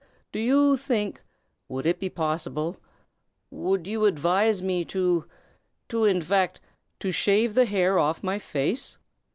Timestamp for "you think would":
0.39-1.85